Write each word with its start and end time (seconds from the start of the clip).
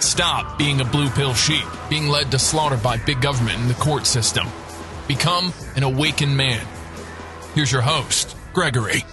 Stop 0.00 0.58
being 0.58 0.80
a 0.80 0.84
blue 0.84 1.08
pill 1.10 1.34
sheep, 1.34 1.64
being 1.90 2.08
led 2.08 2.30
to 2.30 2.38
slaughter 2.38 2.76
by 2.76 2.96
big 2.98 3.20
government 3.20 3.58
and 3.58 3.68
the 3.68 3.74
court 3.74 4.06
system. 4.06 4.46
Become 5.06 5.52
an 5.76 5.82
awakened 5.82 6.36
man. 6.36 6.66
Here's 7.54 7.72
your 7.72 7.82
host, 7.82 8.36
Gregory. 8.52 9.04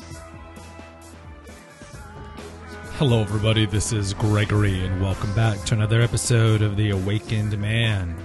Hello, 2.97 3.21
everybody. 3.21 3.65
This 3.65 3.91
is 3.91 4.13
Gregory, 4.13 4.85
and 4.85 5.01
welcome 5.01 5.33
back 5.33 5.59
to 5.65 5.73
another 5.73 6.01
episode 6.01 6.61
of 6.61 6.77
The 6.77 6.91
Awakened 6.91 7.57
Man. 7.59 8.15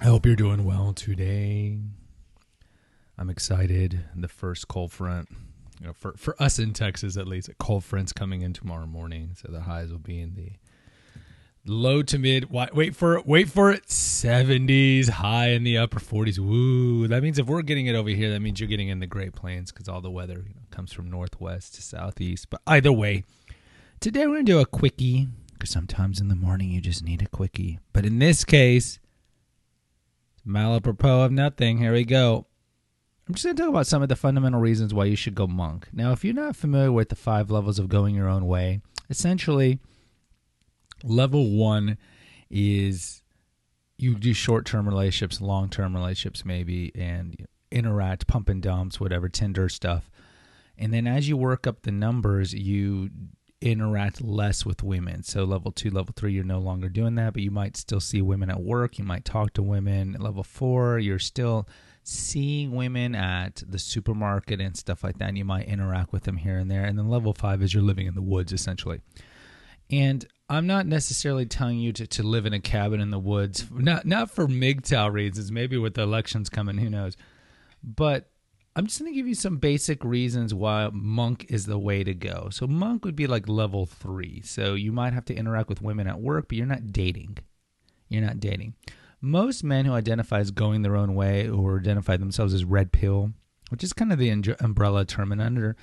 I 0.00 0.04
hope 0.04 0.26
you're 0.26 0.36
doing 0.36 0.64
well 0.64 0.92
today. 0.92 1.78
I'm 3.18 3.30
excited. 3.30 4.04
The 4.14 4.28
first 4.28 4.68
cold 4.68 4.92
front, 4.92 5.28
you 5.80 5.86
know, 5.86 5.92
for 5.92 6.14
for 6.16 6.40
us 6.40 6.58
in 6.58 6.72
Texas 6.72 7.16
at 7.16 7.26
least, 7.26 7.48
a 7.48 7.54
cold 7.54 7.84
front's 7.84 8.12
coming 8.12 8.42
in 8.42 8.52
tomorrow 8.52 8.86
morning, 8.86 9.30
so 9.34 9.50
the 9.50 9.62
highs 9.62 9.90
will 9.90 9.98
be 9.98 10.20
in 10.20 10.34
the 10.34 10.52
low 11.66 12.02
to 12.02 12.18
mid. 12.18 12.50
Wait 12.50 12.94
for 12.94 13.18
it. 13.18 13.26
Wait 13.26 13.48
for 13.50 13.70
it. 13.70 13.86
70s, 13.86 15.08
high 15.08 15.48
in 15.48 15.64
the 15.64 15.78
upper 15.78 16.00
40s. 16.00 16.38
Woo! 16.38 17.06
That 17.08 17.22
means 17.22 17.38
if 17.38 17.46
we're 17.46 17.62
getting 17.62 17.86
it 17.86 17.94
over 17.94 18.08
here, 18.08 18.30
that 18.30 18.40
means 18.40 18.60
you're 18.60 18.68
getting 18.68 18.88
in 18.88 19.00
the 19.00 19.06
Great 19.06 19.34
Plains 19.34 19.72
because 19.72 19.88
all 19.88 20.00
the 20.00 20.10
weather 20.10 20.44
you 20.46 20.54
know, 20.54 20.62
comes 20.70 20.92
from 20.92 21.10
northwest 21.10 21.74
to 21.74 21.82
southeast. 21.82 22.50
But 22.50 22.62
either 22.66 22.92
way, 22.92 23.24
today 24.00 24.26
we're 24.26 24.34
gonna 24.34 24.44
do 24.44 24.60
a 24.60 24.66
quickie 24.66 25.28
because 25.52 25.70
sometimes 25.70 26.20
in 26.20 26.28
the 26.28 26.36
morning 26.36 26.70
you 26.70 26.80
just 26.80 27.04
need 27.04 27.22
a 27.22 27.28
quickie. 27.28 27.80
But 27.92 28.06
in 28.06 28.18
this 28.18 28.44
case, 28.44 28.98
malapropos 30.46 31.26
of 31.26 31.32
nothing. 31.32 31.78
Here 31.78 31.92
we 31.92 32.04
go. 32.04 32.46
I'm 33.28 33.34
just 33.34 33.44
going 33.44 33.56
to 33.56 33.62
talk 33.62 33.70
about 33.70 33.86
some 33.88 34.02
of 34.02 34.08
the 34.08 34.16
fundamental 34.16 34.60
reasons 34.60 34.94
why 34.94 35.06
you 35.06 35.16
should 35.16 35.34
go 35.34 35.48
monk. 35.48 35.88
Now, 35.92 36.12
if 36.12 36.24
you're 36.24 36.32
not 36.32 36.54
familiar 36.54 36.92
with 36.92 37.08
the 37.08 37.16
five 37.16 37.50
levels 37.50 37.78
of 37.78 37.88
going 37.88 38.14
your 38.14 38.28
own 38.28 38.46
way, 38.46 38.80
essentially, 39.10 39.80
level 41.02 41.50
one 41.50 41.98
is 42.48 43.22
you 43.98 44.14
do 44.14 44.32
short 44.32 44.64
term 44.64 44.88
relationships, 44.88 45.40
long 45.40 45.68
term 45.68 45.96
relationships, 45.96 46.44
maybe, 46.44 46.92
and 46.94 47.46
interact, 47.72 48.28
pump 48.28 48.48
and 48.48 48.62
dumps, 48.62 49.00
whatever, 49.00 49.28
Tinder 49.28 49.68
stuff. 49.68 50.08
And 50.78 50.92
then 50.92 51.08
as 51.08 51.28
you 51.28 51.36
work 51.36 51.66
up 51.66 51.82
the 51.82 51.90
numbers, 51.90 52.54
you 52.54 53.10
interact 53.60 54.22
less 54.22 54.64
with 54.64 54.82
women. 54.82 55.22
So 55.24 55.44
level 55.44 55.72
two, 55.72 55.90
level 55.90 56.12
three, 56.14 56.32
you're 56.32 56.44
no 56.44 56.60
longer 56.60 56.88
doing 56.88 57.16
that, 57.16 57.32
but 57.32 57.42
you 57.42 57.50
might 57.50 57.76
still 57.76 58.00
see 58.00 58.22
women 58.22 58.50
at 58.50 58.62
work. 58.62 58.98
You 58.98 59.04
might 59.04 59.24
talk 59.24 59.54
to 59.54 59.62
women. 59.62 60.16
Level 60.20 60.44
four, 60.44 60.98
you're 60.98 61.18
still 61.18 61.66
seeing 62.08 62.70
women 62.70 63.16
at 63.16 63.64
the 63.66 63.80
supermarket 63.80 64.60
and 64.60 64.76
stuff 64.76 65.02
like 65.02 65.18
that. 65.18 65.28
And 65.28 65.36
you 65.36 65.44
might 65.44 65.66
interact 65.66 66.12
with 66.12 66.22
them 66.22 66.36
here 66.36 66.56
and 66.56 66.70
there. 66.70 66.84
And 66.84 66.96
then 66.96 67.08
level 67.08 67.32
five 67.32 67.62
is 67.62 67.74
you're 67.74 67.82
living 67.82 68.06
in 68.06 68.14
the 68.14 68.22
woods 68.22 68.52
essentially. 68.52 69.00
And 69.90 70.24
I'm 70.48 70.68
not 70.68 70.86
necessarily 70.86 71.46
telling 71.46 71.80
you 71.80 71.92
to, 71.94 72.06
to 72.06 72.22
live 72.22 72.46
in 72.46 72.52
a 72.52 72.60
cabin 72.60 73.00
in 73.00 73.10
the 73.10 73.18
woods, 73.18 73.66
not 73.72 74.06
not 74.06 74.30
for 74.30 74.46
MGTOW 74.46 75.12
reasons, 75.12 75.50
maybe 75.50 75.76
with 75.76 75.94
the 75.94 76.02
elections 76.02 76.48
coming, 76.48 76.78
who 76.78 76.88
knows. 76.88 77.16
But 77.82 78.30
I'm 78.76 78.86
just 78.86 79.00
going 79.00 79.10
to 79.10 79.16
give 79.16 79.26
you 79.26 79.34
some 79.34 79.56
basic 79.56 80.04
reasons 80.04 80.54
why 80.54 80.90
monk 80.92 81.46
is 81.48 81.66
the 81.66 81.78
way 81.78 82.04
to 82.04 82.14
go. 82.14 82.50
So 82.52 82.68
monk 82.68 83.04
would 83.04 83.16
be 83.16 83.26
like 83.26 83.48
level 83.48 83.84
three. 83.84 84.42
So 84.42 84.74
you 84.74 84.92
might 84.92 85.12
have 85.12 85.24
to 85.26 85.34
interact 85.34 85.68
with 85.68 85.82
women 85.82 86.06
at 86.06 86.20
work, 86.20 86.48
but 86.48 86.56
you're 86.56 86.66
not 86.66 86.92
dating. 86.92 87.38
You're 88.08 88.22
not 88.22 88.38
dating 88.38 88.74
most 89.20 89.64
men 89.64 89.84
who 89.84 89.92
identify 89.92 90.40
as 90.40 90.50
going 90.50 90.82
their 90.82 90.96
own 90.96 91.14
way 91.14 91.48
or 91.48 91.78
identify 91.78 92.16
themselves 92.16 92.54
as 92.54 92.64
red 92.64 92.92
pill, 92.92 93.32
which 93.70 93.82
is 93.82 93.92
kind 93.92 94.12
of 94.12 94.18
the 94.18 94.30
umbrella 94.60 95.04
term, 95.04 95.32
and 95.32 95.40
under 95.40 95.76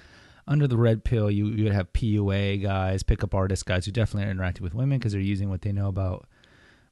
under 0.47 0.67
the 0.67 0.77
red 0.77 1.03
pill, 1.03 1.31
you 1.31 1.47
you 1.47 1.63
would 1.63 1.73
have 1.73 1.93
PUA 1.93 2.61
guys, 2.61 3.03
pickup 3.03 3.33
artist 3.33 3.65
guys 3.65 3.85
who 3.85 3.91
definitely 3.91 4.27
are 4.27 4.31
interacting 4.31 4.63
with 4.63 4.75
women 4.75 4.99
because 4.99 5.13
they're 5.13 5.21
using 5.21 5.49
what 5.49 5.61
they 5.61 5.71
know 5.71 5.87
about 5.87 6.27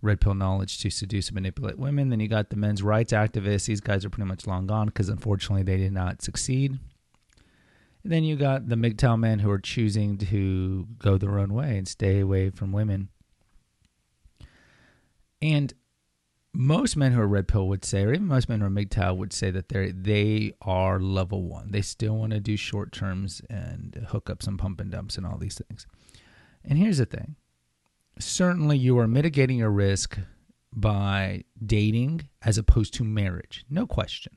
red 0.01 0.19
pill 0.19 0.33
knowledge 0.33 0.79
to 0.79 0.89
seduce 0.89 1.27
and 1.27 1.35
manipulate 1.35 1.77
women. 1.77 2.09
Then 2.09 2.19
you 2.19 2.27
got 2.27 2.49
the 2.49 2.55
men's 2.55 2.81
rights 2.81 3.13
activists; 3.13 3.65
these 3.65 3.81
guys 3.81 4.05
are 4.05 4.09
pretty 4.09 4.27
much 4.27 4.47
long 4.47 4.67
gone 4.67 4.87
because 4.87 5.09
unfortunately 5.09 5.63
they 5.63 5.77
did 5.77 5.93
not 5.93 6.21
succeed. 6.21 6.79
And 8.03 8.11
then 8.11 8.23
you 8.23 8.35
got 8.35 8.67
the 8.67 8.75
MGTOW 8.75 9.19
men 9.19 9.39
who 9.39 9.51
are 9.51 9.59
choosing 9.59 10.17
to 10.17 10.87
go 10.97 11.17
their 11.17 11.37
own 11.37 11.53
way 11.53 11.77
and 11.77 11.87
stay 11.87 12.19
away 12.19 12.49
from 12.49 12.71
women. 12.71 13.09
And 15.39 15.73
most 16.53 16.97
men 16.97 17.13
who 17.13 17.21
are 17.21 17.27
red 17.27 17.47
pill 17.47 17.67
would 17.67 17.85
say, 17.85 18.03
or 18.03 18.13
even 18.13 18.27
most 18.27 18.49
men 18.49 18.59
who 18.59 18.67
are 18.67 18.69
MGTOW 18.69 19.15
would 19.15 19.33
say 19.33 19.51
that 19.51 19.69
they 19.69 19.91
they 19.91 20.53
are 20.61 20.99
level 20.99 21.43
one. 21.43 21.71
They 21.71 21.81
still 21.81 22.17
want 22.17 22.33
to 22.33 22.39
do 22.39 22.57
short 22.57 22.91
terms 22.91 23.41
and 23.49 24.05
hook 24.09 24.29
up 24.29 24.43
some 24.43 24.57
pump 24.57 24.81
and 24.81 24.91
dumps 24.91 25.17
and 25.17 25.25
all 25.25 25.37
these 25.37 25.61
things. 25.67 25.87
And 26.63 26.77
here's 26.77 26.97
the 26.97 27.05
thing: 27.05 27.35
certainly 28.19 28.77
you 28.77 28.97
are 28.99 29.07
mitigating 29.07 29.57
your 29.57 29.71
risk 29.71 30.17
by 30.73 31.43
dating 31.63 32.29
as 32.43 32.57
opposed 32.57 32.93
to 32.95 33.03
marriage, 33.03 33.65
no 33.69 33.85
question. 33.85 34.33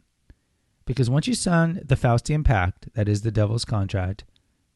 Because 0.84 1.08
once 1.08 1.26
you 1.26 1.34
sign 1.34 1.80
the 1.84 1.96
Faustian 1.96 2.44
Pact, 2.44 2.92
that 2.94 3.08
is 3.08 3.22
the 3.22 3.30
devil's 3.30 3.64
contract, 3.64 4.24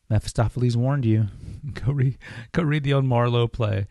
Mephistopheles 0.08 0.76
warned 0.76 1.04
you. 1.04 1.26
go 1.74 1.92
read, 1.92 2.16
go 2.52 2.62
read 2.62 2.84
the 2.84 2.94
old 2.94 3.04
Marlowe 3.04 3.48
play 3.48 3.86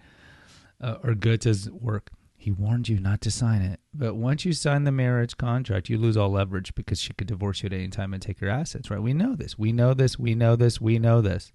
uh, 0.82 0.96
or 1.04 1.14
Goethe's 1.14 1.70
work 1.70 2.12
he 2.48 2.52
warned 2.52 2.88
you 2.88 2.98
not 2.98 3.20
to 3.20 3.30
sign 3.30 3.62
it. 3.62 3.82
But 3.94 4.16
once 4.16 4.46
you 4.46 4.54
sign 4.54 4.86
the 4.86 4.92
marriage 4.94 5.36
contract, 5.36 5.90
you 5.90 5.98
lose 5.98 6.16
all 6.16 6.30
leverage 6.30 6.74
because 6.76 6.98
she 6.98 7.12
could 7.12 7.28
divorce 7.28 7.62
you 7.62 7.68
at 7.68 7.74
any 7.74 7.90
time 7.90 8.14
and 8.14 8.24
take 8.24 8.40
your 8.40 8.50
assets, 8.50 8.90
right? 8.90 9.02
We 9.02 9.12
know 9.12 9.36
this. 9.36 9.60
We 9.60 9.74
know 9.74 9.94
this. 9.94 10.18
We 10.18 10.34
know 10.34 10.56
this. 10.56 10.80
We 10.80 10.98
know 10.98 11.20
this. 11.20 11.52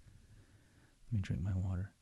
Let 1.10 1.16
me 1.16 1.22
drink 1.22 1.42
my 1.42 1.54
water. 1.56 1.92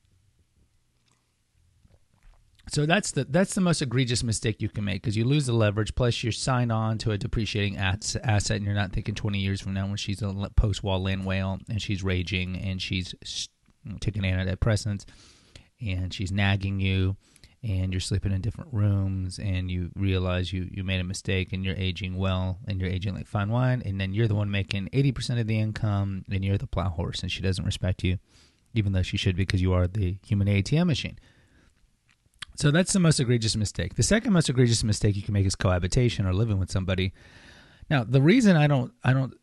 So 2.69 2.85
that's 2.85 3.13
the 3.13 3.27
that's 3.27 3.55
the 3.55 3.61
most 3.61 3.81
egregious 3.81 4.25
mistake 4.25 4.61
you 4.61 4.69
can 4.69 4.83
make 4.83 5.03
because 5.03 5.17
you 5.17 5.25
lose 5.25 5.47
the 5.47 5.53
leverage. 5.53 5.95
Plus, 5.95 6.25
you're 6.25 6.33
signed 6.33 6.73
on 6.73 6.99
to 6.99 7.13
a 7.13 7.19
depreciating 7.19 7.77
asset, 7.77 8.57
and 8.57 8.65
you're 8.65 8.75
not 8.75 8.91
thinking 8.91 9.15
20 9.15 9.39
years 9.39 9.61
from 9.61 9.73
now 9.73 9.87
when 9.87 9.99
she's 9.99 10.21
a 10.21 10.51
post-wall 10.57 11.01
land 11.01 11.25
whale 11.25 11.61
and 11.69 11.81
she's 11.81 12.03
raging 12.03 12.57
and 12.57 12.83
she's 12.83 13.15
taking 14.01 14.23
antidepressants 14.23 15.05
and 15.81 16.13
she's 16.13 16.33
nagging 16.33 16.81
you 16.81 17.15
and 17.63 17.93
you're 17.93 18.01
sleeping 18.01 18.33
in 18.33 18.41
different 18.41 18.73
rooms 18.73 19.39
and 19.39 19.71
you 19.71 19.91
realize 19.95 20.53
you, 20.53 20.69
you 20.73 20.83
made 20.83 21.01
a 21.01 21.05
mistake 21.05 21.53
and 21.53 21.65
you're 21.65 21.77
aging 21.77 22.17
well 22.17 22.59
and 22.67 22.81
you're 22.81 22.89
aging 22.89 23.15
like 23.15 23.27
fine 23.27 23.51
wine 23.51 23.83
and 23.85 24.01
then 24.01 24.15
you're 24.15 24.29
the 24.29 24.35
one 24.35 24.51
making 24.51 24.89
80% 24.93 25.41
of 25.41 25.47
the 25.47 25.59
income 25.59 26.25
and 26.31 26.45
you're 26.45 26.57
the 26.57 26.67
plow 26.67 26.89
horse 26.89 27.23
and 27.23 27.31
she 27.31 27.43
doesn't 27.43 27.65
respect 27.65 28.03
you 28.03 28.19
even 28.73 28.93
though 28.93 29.03
she 29.03 29.17
should 29.17 29.37
because 29.37 29.61
you 29.61 29.73
are 29.73 29.87
the 29.87 30.17
human 30.25 30.49
ATM 30.49 30.87
machine. 30.87 31.19
So 32.57 32.71
that's 32.71 32.93
the 32.93 33.01
most 33.01 33.21
egregious 33.21 33.57
mistake. 33.57 33.95
The 33.95 34.03
second 34.03 34.33
most 34.33 34.49
egregious 34.49 34.85
mistake 34.85 35.17
you 35.17 35.23
can 35.23 35.35
make 35.35 35.47
is 35.47 35.57
cohabitation 35.57 36.27
or 36.27 36.35
living 36.35 36.59
with 36.59 36.71
somebody. 36.71 37.13
Now, 37.89 38.05
the 38.05 38.21
reason 38.21 38.57
I 38.57 38.67
don't 38.67 38.93
I 39.03 39.13
don't 39.13 39.35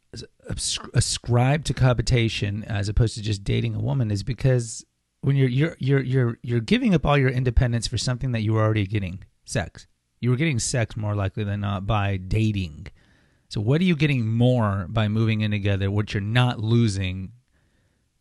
ascribe 0.94 1.66
to 1.66 1.74
cohabitation 1.74 2.64
as 2.64 2.88
opposed 2.90 3.16
to 3.16 3.22
just 3.22 3.44
dating 3.44 3.76
a 3.76 3.80
woman 3.80 4.10
is 4.10 4.24
because 4.24 4.86
when 5.22 5.36
you're 5.36 5.50
you're 5.50 5.76
you're 5.80 6.02
you're 6.02 6.38
you're 6.42 6.60
giving 6.60 6.94
up 6.94 7.06
all 7.06 7.18
your 7.18 7.30
independence 7.30 7.88
for 7.88 7.98
something 7.98 8.32
that 8.32 8.42
you 8.42 8.54
were 8.54 8.62
already 8.62 8.86
getting 8.86 9.24
sex. 9.46 9.88
You 10.20 10.30
were 10.30 10.36
getting 10.36 10.60
sex 10.60 10.98
more 10.98 11.16
likely 11.16 11.44
than 11.44 11.62
not 11.62 11.86
by 11.86 12.18
dating. 12.18 12.88
So 13.50 13.62
what 13.62 13.82
are 13.82 13.86
you 13.86 13.96
getting 13.96 14.28
more 14.28 14.88
by 14.90 15.08
moving 15.08 15.42
in 15.42 15.52
together? 15.52 15.90
What 15.90 16.14
you're 16.14 16.22
not 16.22 16.60
losing 16.60 17.32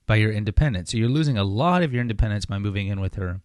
by 0.07 0.17
your 0.17 0.31
independence. 0.31 0.93
So 0.93 0.99
you're 0.99 1.09
losing 1.09 1.37
a 1.37 1.45
lot 1.45 1.83
of 1.83 1.93
your 1.93 2.01
independence 2.01 2.47
by 2.47 2.59
moving 2.59 2.87
in 2.87 3.01
with 3.01 3.17
her. 3.17 3.41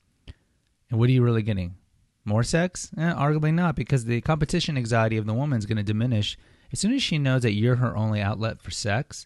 And 0.89 0.99
what 0.99 1.09
are 1.09 1.13
you 1.13 1.23
really 1.23 1.41
getting? 1.41 1.75
More 2.23 2.43
sex? 2.43 2.91
Eh, 2.97 3.13
arguably 3.13 3.51
not, 3.51 3.75
because 3.75 4.05
the 4.05 4.21
competition 4.21 4.77
anxiety 4.77 5.17
of 5.17 5.25
the 5.25 5.33
woman 5.33 5.57
is 5.57 5.65
going 5.65 5.77
to 5.77 5.83
diminish 5.83 6.37
as 6.71 6.79
soon 6.79 6.93
as 6.93 7.01
she 7.01 7.17
knows 7.17 7.41
that 7.41 7.53
you're 7.53 7.77
her 7.77 7.97
only 7.97 8.21
outlet 8.21 8.61
for 8.61 8.69
sex 8.69 9.25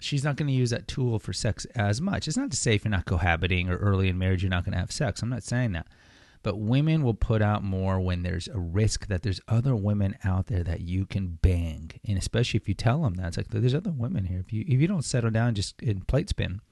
she's 0.00 0.24
not 0.24 0.36
going 0.36 0.48
to 0.48 0.52
use 0.52 0.70
that 0.70 0.88
tool 0.88 1.18
for 1.18 1.32
sex 1.32 1.64
as 1.76 2.00
much. 2.00 2.26
It's 2.26 2.36
not 2.36 2.50
to 2.50 2.56
say 2.56 2.74
if 2.74 2.84
you're 2.84 2.90
not 2.90 3.04
cohabiting 3.04 3.68
or 3.68 3.76
early 3.76 4.08
in 4.08 4.18
marriage, 4.18 4.42
you're 4.42 4.50
not 4.50 4.64
going 4.64 4.72
to 4.72 4.80
have 4.80 4.90
sex. 4.90 5.22
I'm 5.22 5.28
not 5.28 5.44
saying 5.44 5.72
that. 5.72 5.86
But 6.42 6.58
women 6.58 7.02
will 7.02 7.14
put 7.14 7.42
out 7.42 7.62
more 7.62 8.00
when 8.00 8.22
there's 8.22 8.48
a 8.48 8.58
risk 8.58 9.08
that 9.08 9.22
there's 9.22 9.42
other 9.46 9.76
women 9.76 10.16
out 10.24 10.46
there 10.46 10.64
that 10.64 10.80
you 10.80 11.04
can 11.04 11.38
bang. 11.42 11.90
And 12.08 12.16
especially 12.16 12.56
if 12.56 12.66
you 12.66 12.74
tell 12.74 13.02
them 13.02 13.14
that. 13.14 13.28
It's 13.28 13.36
like, 13.36 13.48
there's 13.48 13.74
other 13.74 13.92
women 13.92 14.24
here. 14.24 14.40
If 14.40 14.50
you, 14.50 14.64
if 14.66 14.80
you 14.80 14.88
don't 14.88 15.04
settle 15.04 15.30
down 15.30 15.54
just 15.54 15.80
in 15.82 16.00
plate 16.00 16.30
spin, 16.30 16.62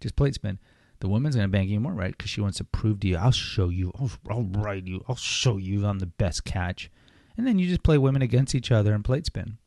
just 0.00 0.16
plate 0.16 0.34
spin, 0.34 0.58
The 1.00 1.08
woman's 1.08 1.36
going 1.36 1.46
to 1.46 1.52
bang 1.52 1.68
you 1.68 1.78
more, 1.78 1.92
right? 1.92 2.16
Because 2.16 2.30
she 2.30 2.40
wants 2.40 2.58
to 2.58 2.64
prove 2.64 3.00
to 3.00 3.08
you, 3.08 3.16
I'll 3.16 3.30
show 3.30 3.68
you, 3.68 3.92
I'll, 3.98 4.10
I'll 4.28 4.42
ride 4.42 4.88
you, 4.88 5.04
I'll 5.08 5.16
show 5.16 5.56
you 5.56 5.86
I'm 5.86 6.00
the 6.00 6.06
best 6.06 6.44
catch. 6.44 6.90
And 7.36 7.46
then 7.46 7.58
you 7.58 7.68
just 7.68 7.84
play 7.84 7.98
women 7.98 8.22
against 8.22 8.54
each 8.54 8.72
other 8.72 8.92
and 8.92 9.04
plate 9.04 9.26
spin. 9.26 9.58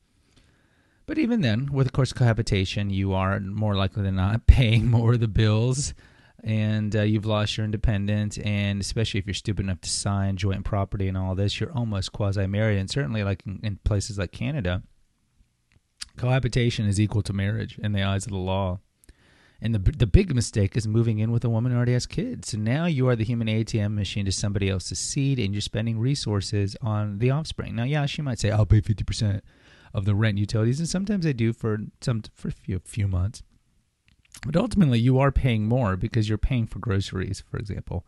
But 1.06 1.18
even 1.18 1.42
then, 1.42 1.70
with 1.72 1.88
of 1.88 1.94
course 1.94 2.14
cohabitation, 2.14 2.90
you 2.90 3.14
are 3.14 3.40
more 3.40 3.76
likely 3.76 4.04
than 4.04 4.16
not 4.16 4.48
paying 4.48 4.90
more 4.90 5.14
of 5.14 5.20
the 5.20 5.28
bills, 5.28 5.94
and 6.44 6.96
uh, 6.96 7.02
you've 7.02 7.26
lost 7.26 7.58
your 7.58 7.66
independence. 7.66 8.38
And 8.40 8.82
especially 8.82 9.20
if 9.20 9.28
you're 9.28 9.34
stupid 9.34 9.66
enough 9.66 9.82
to 9.82 9.90
sign 9.90 10.38
joint 10.38 10.64
property 10.66 11.08
and 11.08 11.18
all 11.18 11.36
this, 11.36 11.60
you're 11.60 11.74
almost 11.74 12.12
quasi 12.12 12.48
married. 12.48 12.78
And 12.78 12.90
certainly, 12.90 13.24
like 13.24 13.44
in, 13.46 13.60
in 13.64 13.80
places 13.84 14.18
like 14.18 14.32
Canada, 14.32 14.84
cohabitation 16.18 16.86
is 16.86 17.00
equal 17.00 17.22
to 17.24 17.34
marriage 17.34 17.78
in 17.80 17.94
the 17.94 18.04
eyes 18.04 18.26
of 18.26 18.32
the 18.32 18.38
law. 18.38 18.80
And 19.64 19.76
the 19.76 19.92
the 19.92 20.08
big 20.08 20.34
mistake 20.34 20.76
is 20.76 20.88
moving 20.88 21.20
in 21.20 21.32
with 21.32 21.46
a 21.46 21.50
woman 21.50 21.72
who 21.72 21.78
already 21.78 21.94
has 21.94 22.08
kids. 22.08 22.50
So 22.50 22.58
now 22.58 22.86
you 22.86 23.08
are 23.10 23.16
the 23.16 23.24
human 23.24 23.48
ATM 23.48 23.94
machine 23.94 24.26
to 24.26 24.32
somebody 24.32 24.70
else's 24.70 24.98
seed, 24.98 25.38
and 25.38 25.54
you're 25.54 25.62
spending 25.62 26.00
resources 26.00 26.76
on 26.82 27.20
the 27.20 27.30
offspring. 27.30 27.76
Now, 27.76 27.84
yeah, 27.84 28.08
she 28.08 28.24
might 28.24 28.40
say, 28.40 28.50
"I'll 28.50 28.66
pay 28.66 28.82
fifty 28.82 29.04
percent 29.04 29.44
of 29.94 30.06
the 30.06 30.16
rent 30.16 30.38
utilities," 30.38 30.80
and 30.80 30.90
sometimes 30.90 31.24
they 31.24 31.34
do 31.34 31.54
for 31.54 31.80
some 32.02 32.24
for 32.34 32.50
a 32.50 32.52
few 32.52 32.80
few 32.80 33.08
months. 33.08 33.44
But 34.46 34.56
ultimately, 34.56 35.00
you 35.00 35.20
are 35.20 35.32
paying 35.32 35.68
more 35.68 35.96
because 35.98 36.30
you're 36.30 36.38
paying 36.38 36.66
for 36.68 36.80
groceries, 36.80 37.44
for 37.50 37.58
example. 37.58 38.06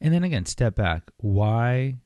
And 0.00 0.12
then 0.12 0.24
again, 0.24 0.46
step 0.46 0.74
back. 0.74 1.10
Why 1.16 1.96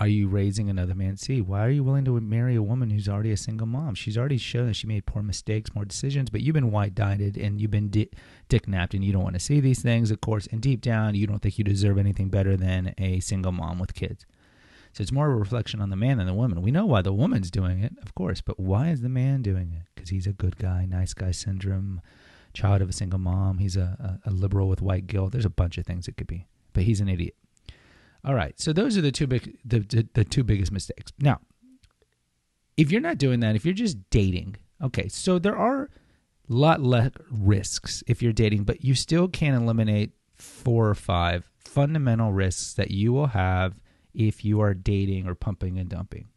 are 0.00 0.08
you 0.08 0.26
raising 0.26 0.68
another 0.68 0.94
man's 0.94 1.20
seed? 1.20 1.42
Why 1.42 1.64
are 1.64 1.70
you 1.70 1.84
willing 1.84 2.04
to 2.06 2.20
marry 2.20 2.56
a 2.56 2.62
woman 2.62 2.90
who's 2.90 3.08
already 3.08 3.30
a 3.30 3.36
single 3.36 3.66
mom? 3.66 3.94
She's 3.94 4.18
already 4.18 4.38
shown 4.38 4.66
that 4.66 4.74
she 4.74 4.88
made 4.88 5.06
poor 5.06 5.22
mistakes, 5.22 5.74
more 5.74 5.84
decisions, 5.84 6.30
but 6.30 6.40
you've 6.40 6.54
been 6.54 6.72
white 6.72 6.98
knighted 6.98 7.36
and 7.36 7.60
you've 7.60 7.70
been 7.70 7.90
di- 7.90 8.10
dick 8.48 8.66
napped 8.66 8.94
and 8.94 9.04
you 9.04 9.12
don't 9.12 9.22
want 9.22 9.34
to 9.34 9.40
see 9.40 9.60
these 9.60 9.82
things, 9.82 10.10
of 10.10 10.20
course. 10.20 10.48
And 10.50 10.60
deep 10.60 10.80
down, 10.80 11.14
you 11.14 11.26
don't 11.26 11.40
think 11.40 11.58
you 11.58 11.64
deserve 11.64 11.98
anything 11.98 12.28
better 12.28 12.56
than 12.56 12.94
a 12.98 13.20
single 13.20 13.52
mom 13.52 13.78
with 13.78 13.94
kids. 13.94 14.26
So 14.94 15.02
it's 15.02 15.10
more 15.10 15.28
of 15.28 15.34
a 15.34 15.38
reflection 15.38 15.80
on 15.80 15.90
the 15.90 15.96
man 15.96 16.18
than 16.18 16.26
the 16.28 16.34
woman. 16.34 16.62
We 16.62 16.70
know 16.70 16.86
why 16.86 17.02
the 17.02 17.12
woman's 17.12 17.50
doing 17.50 17.82
it, 17.82 17.94
of 18.00 18.14
course, 18.14 18.40
but 18.40 18.60
why 18.60 18.90
is 18.90 19.00
the 19.00 19.08
man 19.08 19.42
doing 19.42 19.72
it? 19.72 19.88
Because 19.92 20.10
he's 20.10 20.28
a 20.28 20.32
good 20.32 20.56
guy, 20.56 20.86
nice 20.88 21.12
guy 21.12 21.32
syndrome, 21.32 22.00
child 22.52 22.80
of 22.80 22.88
a 22.88 22.92
single 22.92 23.18
mom. 23.18 23.58
He's 23.58 23.76
a, 23.76 24.20
a, 24.24 24.30
a 24.30 24.32
liberal 24.32 24.68
with 24.68 24.80
white 24.80 25.08
guilt. 25.08 25.32
There's 25.32 25.44
a 25.44 25.50
bunch 25.50 25.78
of 25.78 25.84
things 25.84 26.06
it 26.06 26.16
could 26.16 26.28
be, 26.28 26.46
but 26.72 26.84
he's 26.84 27.00
an 27.00 27.08
idiot. 27.08 27.34
All 28.24 28.34
right. 28.34 28.58
So 28.60 28.72
those 28.72 28.96
are 28.96 29.00
the 29.00 29.10
two 29.10 29.26
big 29.26 29.58
the, 29.64 29.80
the, 29.80 30.08
the 30.14 30.24
two 30.24 30.44
biggest 30.44 30.70
mistakes. 30.70 31.12
Now, 31.18 31.40
if 32.76 32.92
you're 32.92 33.00
not 33.00 33.18
doing 33.18 33.40
that, 33.40 33.56
if 33.56 33.64
you're 33.64 33.74
just 33.74 33.98
dating, 34.10 34.56
okay, 34.80 35.08
so 35.08 35.40
there 35.40 35.56
are 35.56 35.82
a 35.82 36.52
lot 36.52 36.80
less 36.80 37.10
risks 37.32 38.04
if 38.06 38.22
you're 38.22 38.32
dating, 38.32 38.62
but 38.62 38.84
you 38.84 38.94
still 38.94 39.26
can 39.26 39.54
eliminate 39.54 40.12
four 40.36 40.88
or 40.88 40.94
five 40.94 41.50
fundamental 41.58 42.32
risks 42.32 42.74
that 42.74 42.92
you 42.92 43.12
will 43.12 43.26
have 43.28 43.80
if 44.14 44.44
you 44.44 44.60
are 44.60 44.74
dating 44.74 45.26
or 45.26 45.34
pumping 45.34 45.78
and 45.78 45.88
dumping. 45.88 46.28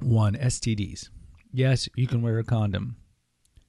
One, 0.00 0.34
STDs. 0.34 1.08
Yes, 1.52 1.88
you 1.96 2.06
can 2.06 2.22
wear 2.22 2.38
a 2.38 2.44
condom. 2.44 2.96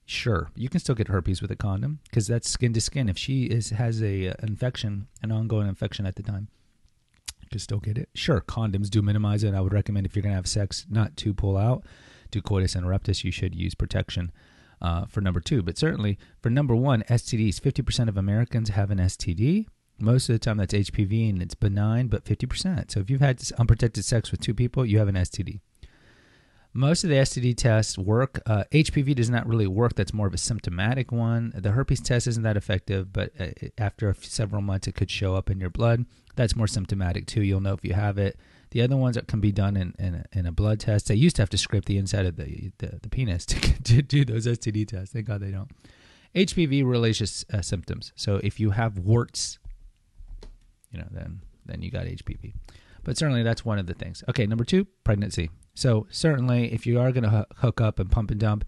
Sure, 0.06 0.50
you 0.56 0.69
can 0.69 0.79
still 0.79 0.95
get 0.95 1.09
herpes 1.09 1.41
with 1.41 1.51
a 1.51 1.56
condom 1.56 2.00
because 2.03 2.27
that's 2.27 2.50
skin 2.50 2.74
to 2.74 2.81
skin. 2.81 3.09
If 3.09 3.18
she 3.18 3.44
is 3.44 3.71
has 3.71 4.01
a 4.01 4.29
uh, 4.29 4.33
infection, 4.41 5.07
an 5.21 5.33
ongoing 5.33 5.68
infection 5.68 6.06
at 6.06 6.15
the 6.15 6.24
time, 6.24 6.47
you 7.41 7.47
can 7.50 7.59
still 7.59 7.79
get 7.79 7.97
it. 7.97 8.09
Sure, 8.13 8.39
condoms 8.39 8.89
do 8.89 9.01
minimize 9.01 9.44
it. 9.44 9.53
I 9.53 9.59
would 9.59 9.74
recommend 9.74 10.06
if 10.06 10.15
you're 10.15 10.24
going 10.24 10.31
to 10.31 10.38
have 10.38 10.47
sex, 10.47 10.85
not 10.89 11.18
to 11.18 11.33
pull 11.33 11.57
out, 11.57 11.83
do 12.31 12.41
coitus 12.41 12.75
interruptus. 12.75 13.25
You 13.25 13.31
should 13.31 13.53
use 13.53 13.75
protection 13.75 14.31
uh, 14.81 15.06
for 15.07 15.19
number 15.19 15.41
two. 15.41 15.62
But 15.62 15.77
certainly 15.77 16.18
for 16.41 16.50
number 16.50 16.75
one, 16.75 17.03
STDs. 17.09 17.59
Fifty 17.59 17.81
percent 17.81 18.09
of 18.09 18.18
Americans 18.18 18.69
have 18.69 18.91
an 18.91 19.00
STD. 19.00 19.65
Most 19.99 20.29
of 20.29 20.33
the 20.33 20.39
time, 20.39 20.57
that's 20.57 20.73
HPV 20.73 21.29
and 21.29 21.41
it's 21.41 21.55
benign, 21.55 22.07
but 22.07 22.25
fifty 22.25 22.45
percent. 22.45 22.91
So 22.91 22.99
if 22.99 23.09
you've 23.09 23.21
had 23.21 23.41
unprotected 23.57 24.05
sex 24.05 24.31
with 24.31 24.41
two 24.41 24.53
people, 24.53 24.85
you 24.85 24.99
have 24.99 25.07
an 25.07 25.15
STD. 25.15 25.59
Most 26.73 27.03
of 27.03 27.09
the 27.09 27.15
STD 27.15 27.57
tests 27.57 27.97
work. 27.97 28.39
Uh, 28.45 28.63
HPV 28.71 29.15
does 29.15 29.31
not 29.31 29.47
really 29.47 29.65
work. 29.65 29.95
That's 29.95 30.13
more 30.13 30.27
of 30.27 30.33
a 30.35 30.38
symptomatic 30.38 31.11
one. 31.11 31.51
The 31.55 31.71
herpes 31.71 32.01
test 32.01 32.27
isn't 32.27 32.44
that 32.44 32.55
effective, 32.55 33.11
but 33.11 33.31
uh, 33.39 33.47
after 33.79 34.13
several 34.21 34.61
months, 34.61 34.88
it 34.88 34.94
could 34.94 35.09
show 35.09 35.33
up 35.33 35.49
in 35.49 35.59
your 35.59 35.71
blood. 35.71 36.05
That's 36.35 36.55
more 36.55 36.67
symptomatic 36.67 37.25
too. 37.25 37.41
You'll 37.41 37.61
know 37.61 37.73
if 37.73 37.83
you 37.83 37.93
have 37.93 38.19
it. 38.19 38.38
The 38.71 38.83
other 38.83 38.95
ones 38.95 39.15
that 39.15 39.27
can 39.27 39.39
be 39.39 39.51
done 39.51 39.75
in, 39.75 39.95
in, 39.97 40.15
a, 40.15 40.25
in 40.38 40.45
a 40.45 40.51
blood 40.51 40.79
test. 40.79 41.07
They 41.07 41.15
used 41.15 41.38
to 41.38 41.41
have 41.41 41.50
to 41.50 41.57
scrape 41.57 41.85
the 41.85 41.97
inside 41.97 42.27
of 42.27 42.35
the, 42.35 42.71
the, 42.77 43.00
the 43.01 43.09
penis 43.09 43.45
to, 43.47 43.59
to, 43.83 44.01
do 44.03 44.23
those 44.23 44.45
STD 44.45 44.88
tests. 44.88 45.13
Thank 45.13 45.25
God 45.25 45.41
they 45.41 45.51
don't. 45.51 45.71
HPV 46.35 46.85
really 46.85 47.09
is 47.09 47.17
just 47.17 47.51
uh, 47.51 47.63
symptoms. 47.63 48.11
So 48.15 48.39
if 48.43 48.59
you 48.59 48.69
have 48.71 49.00
warts, 49.00 49.57
you 50.97 51.03
know, 51.03 51.09
then 51.11 51.41
then 51.65 51.81
you 51.81 51.91
got 51.91 52.05
HPV. 52.05 52.53
But 53.03 53.17
certainly 53.17 53.44
that's 53.44 53.63
one 53.63 53.79
of 53.79 53.88
the 53.88 53.94
things. 53.94 54.23
Okay, 54.29 54.45
number 54.47 54.63
two, 54.63 54.85
pregnancy. 55.03 55.49
So 55.75 56.07
certainly, 56.09 56.73
if 56.73 56.85
you 56.85 56.99
are 56.99 57.11
going 57.11 57.23
to 57.23 57.45
hook 57.57 57.79
up 57.79 57.99
and 57.99 58.11
pump 58.11 58.31
and 58.31 58.39
dump, 58.39 58.65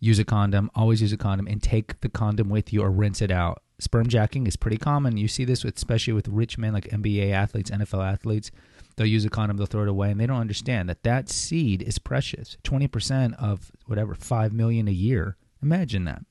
use 0.00 0.18
a 0.18 0.24
condom. 0.24 0.70
Always 0.74 1.00
use 1.00 1.12
a 1.12 1.16
condom 1.16 1.46
and 1.46 1.62
take 1.62 2.00
the 2.00 2.08
condom 2.08 2.48
with 2.48 2.72
you 2.72 2.82
or 2.82 2.90
rinse 2.90 3.22
it 3.22 3.30
out. 3.30 3.62
Sperm 3.78 4.08
jacking 4.08 4.46
is 4.46 4.56
pretty 4.56 4.76
common. 4.76 5.16
You 5.16 5.28
see 5.28 5.44
this 5.44 5.64
with, 5.64 5.76
especially 5.76 6.12
with 6.12 6.28
rich 6.28 6.58
men 6.58 6.72
like 6.72 6.88
NBA 6.88 7.30
athletes, 7.30 7.70
NFL 7.70 8.04
athletes. 8.06 8.50
They'll 8.96 9.06
use 9.06 9.24
a 9.24 9.30
condom, 9.30 9.56
they'll 9.56 9.66
throw 9.66 9.82
it 9.82 9.88
away, 9.88 10.10
and 10.10 10.20
they 10.20 10.26
don't 10.26 10.40
understand 10.40 10.88
that 10.88 11.04
that 11.04 11.30
seed 11.30 11.80
is 11.82 11.98
precious. 11.98 12.58
Twenty 12.62 12.88
percent 12.88 13.34
of 13.38 13.70
whatever 13.86 14.14
five 14.14 14.52
million 14.52 14.88
a 14.88 14.92
year. 14.92 15.36
Imagine 15.62 16.04
that. 16.04 16.22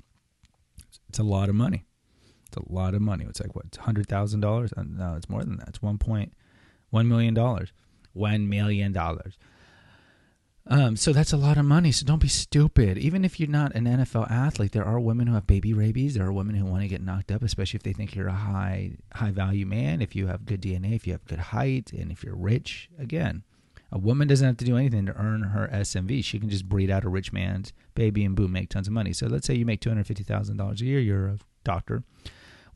It's 1.08 1.20
a 1.20 1.24
lot 1.24 1.50
of 1.50 1.56
money. 1.56 1.86
It's 2.50 2.58
a 2.58 2.74
lot 2.74 2.94
of 2.94 3.02
money. 3.02 3.26
It's 3.28 3.40
like 3.40 3.56
what 3.56 3.76
hundred 3.80 4.08
thousand 4.08 4.42
dollars? 4.42 4.72
Uh, 4.76 4.84
no, 4.84 5.16
it's 5.16 5.30
more 5.30 5.44
than 5.44 5.58
that. 5.58 5.70
It's 5.70 5.82
one 5.82 5.98
point 5.98 6.34
one 6.90 7.08
million 7.08 7.34
dollars. 7.34 7.72
One 8.14 8.50
million 8.50 8.92
dollars. 8.92 9.38
Um, 10.68 10.96
so 10.96 11.14
that's 11.14 11.34
a 11.34 11.38
lot 11.38 11.58
of 11.58 11.66
money. 11.66 11.92
So 11.92 12.06
don't 12.06 12.22
be 12.22 12.28
stupid. 12.28 12.98
Even 13.00 13.26
if 13.26 13.40
you're 13.40 13.50
not 13.50 13.74
an 13.74 13.86
NFL 13.86 14.30
athlete, 14.30 14.72
there 14.72 14.86
are 14.86 15.00
women 15.00 15.26
who 15.26 15.34
have 15.34 15.48
baby 15.48 15.74
rabies. 15.74 16.14
There 16.14 16.26
are 16.26 16.32
women 16.32 16.56
who 16.56 16.66
want 16.66 16.84
to 16.84 16.88
get 16.88 17.02
knocked 17.02 17.32
up, 17.32 17.42
especially 17.42 17.78
if 17.78 17.84
they 17.84 17.94
think 17.94 18.16
you're 18.16 18.28
a 18.28 18.34
high 18.34 18.98
high 19.14 19.32
value 19.32 19.66
man. 19.66 20.02
If 20.02 20.16
you 20.16 20.28
have 20.28 20.46
good 20.46 20.62
DNA, 20.62 20.96
if 20.96 21.08
you 21.08 21.14
have 21.14 21.26
good 21.26 21.40
height, 21.40 21.92
and 21.92 22.12
if 22.12 22.24
you're 22.24 22.36
rich. 22.36 22.90
Again, 23.00 23.44
a 23.92 23.98
woman 23.98 24.28
doesn't 24.28 24.46
have 24.46 24.58
to 24.58 24.66
do 24.66 24.78
anything 24.78 25.08
to 25.08 25.16
earn 25.16 25.42
her 25.42 25.68
SMV. 25.74 26.24
She 26.24 26.40
can 26.40 26.50
just 26.50 26.70
breed 26.70 26.92
out 26.92 27.04
a 27.04 27.10
rich 27.10 27.34
man's 27.34 27.74
baby 27.96 28.24
and 28.24 28.36
boom, 28.36 28.52
make 28.52 28.70
tons 28.70 28.88
of 28.88 28.94
money. 28.94 29.14
So 29.14 29.26
let's 29.26 29.48
say 29.48 29.56
you 29.56 29.66
make 29.66 29.82
two 29.82 29.90
hundred 29.90 30.06
fifty 30.06 30.24
thousand 30.24 30.58
dollars 30.58 30.82
a 30.82 30.86
year. 30.86 31.00
You're 31.00 31.28
a 31.28 31.38
doctor. 31.64 32.04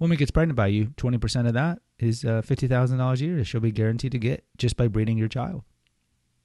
Woman 0.03 0.17
gets 0.17 0.31
pregnant 0.31 0.57
by 0.57 0.67
you. 0.67 0.91
Twenty 0.97 1.17
percent 1.17 1.47
of 1.47 1.53
that 1.53 1.79
is 1.97 2.25
uh, 2.25 2.41
fifty 2.41 2.67
thousand 2.67 2.97
dollars 2.97 3.21
a 3.21 3.25
year. 3.25 3.45
She'll 3.45 3.61
be 3.61 3.71
guaranteed 3.71 4.11
to 4.11 4.19
get 4.19 4.43
just 4.57 4.75
by 4.75 4.89
breeding 4.89 5.17
your 5.17 5.29
child 5.29 5.63